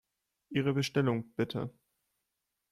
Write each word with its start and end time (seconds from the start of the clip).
Ihre 0.49 0.73
Bestellung, 0.73 1.31
bitte! 1.35 1.71